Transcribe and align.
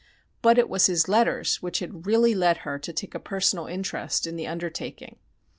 But 0.41 0.57
it 0.57 0.67
was 0.67 0.87
his 0.87 1.07
letters 1.07 1.57
which 1.61 1.77
had 1.77 2.07
really 2.07 2.33
led 2.33 2.57
her 2.65 2.79
to 2.79 2.91
take 2.91 3.13
a 3.13 3.19
personal 3.19 3.67
interest 3.67 4.25
in 4.25 4.35
the 4.35 4.47
undertaking. 4.47 5.17